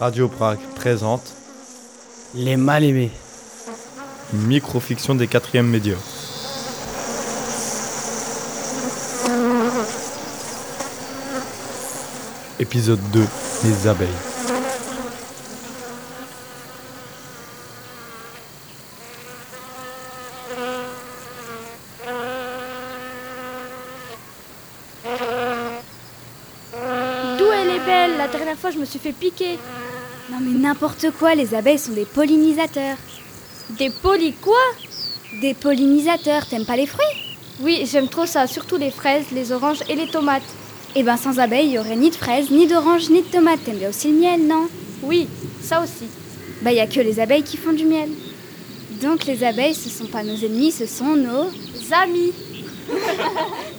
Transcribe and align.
Radio 0.00 0.26
Prague 0.28 0.58
présente 0.74 1.22
Les 2.34 2.56
mal 2.56 2.82
aimés. 2.82 3.12
microfiction 4.32 5.14
des 5.14 5.28
quatrièmes 5.28 5.68
médias. 5.68 5.94
Épisode 12.58 13.00
2 13.12 13.24
Les 13.64 13.86
abeilles. 13.86 14.08
Belle 27.86 28.16
La 28.16 28.28
dernière 28.28 28.56
fois, 28.56 28.70
je 28.70 28.78
me 28.78 28.84
suis 28.84 28.98
fait 28.98 29.12
piquer. 29.12 29.58
Non 30.30 30.38
mais 30.40 30.58
n'importe 30.58 31.06
quoi, 31.18 31.34
les 31.34 31.54
abeilles 31.54 31.78
sont 31.78 31.92
des 31.92 32.04
pollinisateurs. 32.04 32.96
Des 33.70 33.90
polis 33.90 34.34
quoi? 34.40 34.54
Des 35.40 35.54
pollinisateurs, 35.54 36.46
t'aimes 36.46 36.64
pas 36.64 36.76
les 36.76 36.86
fruits? 36.86 37.04
Oui, 37.60 37.82
j'aime 37.90 38.08
trop 38.08 38.26
ça, 38.26 38.46
surtout 38.46 38.76
les 38.76 38.90
fraises, 38.90 39.26
les 39.32 39.52
oranges 39.52 39.82
et 39.88 39.94
les 39.96 40.08
tomates. 40.08 40.42
Eh 40.94 41.02
ben 41.02 41.16
sans 41.16 41.38
abeilles, 41.38 41.66
il 41.66 41.72
y 41.72 41.78
aurait 41.78 41.96
ni 41.96 42.10
de 42.10 42.14
fraises, 42.14 42.50
ni 42.50 42.66
d'oranges, 42.66 43.10
ni 43.10 43.22
de 43.22 43.26
tomates. 43.26 43.64
T'aimes 43.64 43.78
bien 43.78 43.88
aussi 43.90 44.08
le 44.08 44.18
miel, 44.18 44.46
non? 44.46 44.68
Oui, 45.02 45.28
ça 45.60 45.82
aussi. 45.82 46.06
Bah 46.62 46.72
y 46.72 46.80
a 46.80 46.86
que 46.86 47.00
les 47.00 47.18
abeilles 47.18 47.42
qui 47.42 47.56
font 47.56 47.72
du 47.72 47.84
miel. 47.84 48.10
Donc 49.02 49.24
les 49.26 49.42
abeilles, 49.42 49.74
ce 49.74 49.88
sont 49.90 50.06
pas 50.06 50.22
nos 50.22 50.36
ennemis, 50.36 50.72
ce 50.72 50.86
sont 50.86 51.16
nos... 51.16 51.50
Amis 51.92 52.32